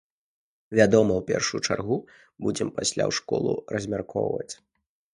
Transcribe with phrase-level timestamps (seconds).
[0.79, 1.97] Вядома, у першую чаргу
[2.47, 4.53] будзем пасля ў школу размяркоўваць.